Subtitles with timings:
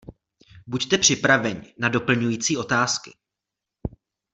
[0.67, 3.11] Buďte připraveni na doplňující otázky.